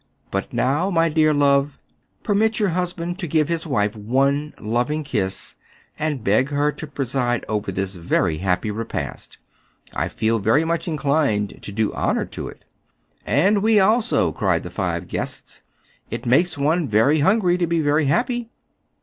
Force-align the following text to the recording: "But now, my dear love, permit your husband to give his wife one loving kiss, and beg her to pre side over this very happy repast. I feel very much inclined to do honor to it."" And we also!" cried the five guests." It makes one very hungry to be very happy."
"But 0.31 0.51
now, 0.51 0.89
my 0.89 1.09
dear 1.09 1.31
love, 1.31 1.77
permit 2.23 2.59
your 2.59 2.69
husband 2.69 3.19
to 3.19 3.27
give 3.27 3.49
his 3.49 3.67
wife 3.67 3.95
one 3.95 4.55
loving 4.57 5.03
kiss, 5.03 5.53
and 5.99 6.23
beg 6.23 6.49
her 6.49 6.71
to 6.71 6.87
pre 6.87 7.05
side 7.05 7.45
over 7.47 7.71
this 7.71 7.93
very 7.93 8.39
happy 8.39 8.71
repast. 8.71 9.37
I 9.93 10.07
feel 10.07 10.39
very 10.39 10.65
much 10.65 10.87
inclined 10.87 11.59
to 11.61 11.71
do 11.71 11.93
honor 11.93 12.25
to 12.25 12.47
it."" 12.47 12.63
And 13.27 13.61
we 13.61 13.79
also!" 13.79 14.31
cried 14.31 14.63
the 14.63 14.71
five 14.71 15.07
guests." 15.07 15.61
It 16.09 16.25
makes 16.25 16.57
one 16.57 16.87
very 16.87 17.19
hungry 17.19 17.59
to 17.59 17.67
be 17.67 17.79
very 17.79 18.05
happy." 18.05 18.49